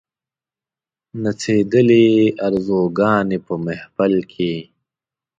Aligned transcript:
نڅېدلې 1.21 2.05
آرزوګاني 2.45 3.37
په 3.45 3.53
محفل 3.65 4.13
کښي 4.31 4.53